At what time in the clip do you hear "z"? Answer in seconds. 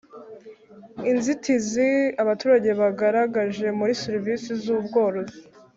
4.61-4.63